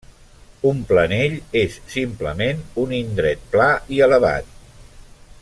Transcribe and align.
Un 0.69 0.79
planell 0.91 1.35
és 1.61 1.77
simplement 1.97 2.65
un 2.85 2.97
indret 3.01 3.45
pla 3.53 3.69
i 3.99 4.03
elevat. 4.09 4.51